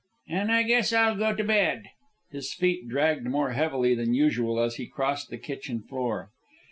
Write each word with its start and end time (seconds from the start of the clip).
"An' 0.27 0.49
I 0.49 0.63
guess 0.63 0.91
I'll 0.93 1.15
go 1.15 1.35
to 1.35 1.43
bed." 1.43 1.91
His 2.31 2.55
feet 2.55 2.89
dragged 2.89 3.25
more 3.27 3.51
heavily 3.51 3.93
than 3.93 4.15
usual 4.15 4.59
as 4.59 4.77
he 4.77 4.87
crossed 4.87 5.29
the 5.29 5.37
kitchen 5.37 5.83
floor. 5.83 6.31